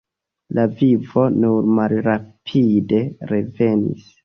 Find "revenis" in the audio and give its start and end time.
3.35-4.11